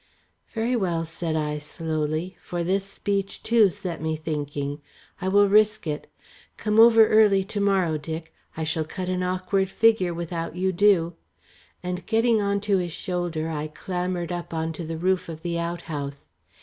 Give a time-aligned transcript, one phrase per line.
[0.55, 4.81] "Very well," said I slowly, for this speech too set me thinking.
[5.21, 6.07] "I will risk it.
[6.57, 8.33] Come over early to morrow, Dick.
[8.57, 11.13] I shall cut an awkward figure without you do,"
[11.83, 15.59] and getting on to his shoulder, I clambered up on to the roof of the
[15.59, 16.29] outhouse.